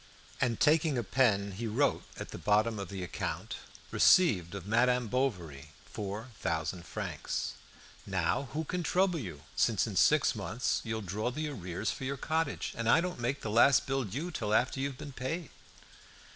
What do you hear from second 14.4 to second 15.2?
after you've been